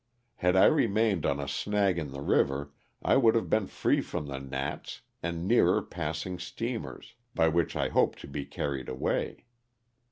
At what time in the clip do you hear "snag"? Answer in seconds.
1.47-1.99